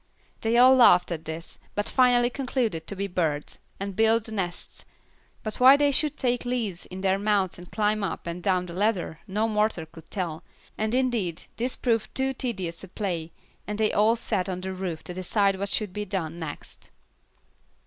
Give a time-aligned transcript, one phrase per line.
[0.39, 4.83] They all laughed at this, but finally concluded to be birds, and build nests,
[5.43, 8.73] but why they should take leaves in their mouths and climb up and down the
[8.73, 10.43] ladder no mortal could tell,
[10.75, 13.31] and indeed this proved too tedious a play,
[13.67, 16.89] and they all sat on the roof to decide what should be done next.